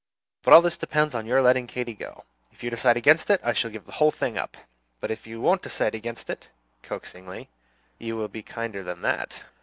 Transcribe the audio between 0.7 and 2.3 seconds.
depends on your letting Katy go.